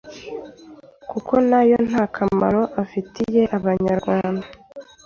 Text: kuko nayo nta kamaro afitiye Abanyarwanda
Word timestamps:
kuko 1.09 1.33
nayo 1.49 1.77
nta 1.89 2.03
kamaro 2.15 2.61
afitiye 2.83 3.41
Abanyarwanda 3.57 4.45